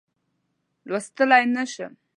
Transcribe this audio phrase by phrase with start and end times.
[0.87, 1.93] لوستلای نه شم.